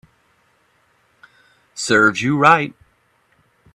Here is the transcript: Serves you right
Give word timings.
Serves 1.75 2.23
you 2.23 2.35
right 2.35 2.73